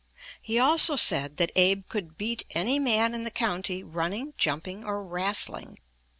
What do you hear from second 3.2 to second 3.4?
the